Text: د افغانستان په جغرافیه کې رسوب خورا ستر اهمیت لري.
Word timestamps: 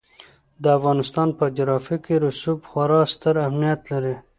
د 0.63 0.65
افغانستان 0.77 1.27
په 1.37 1.45
جغرافیه 1.57 1.97
کې 2.05 2.15
رسوب 2.25 2.59
خورا 2.69 3.01
ستر 3.13 3.33
اهمیت 3.45 3.81
لري. 3.91 4.15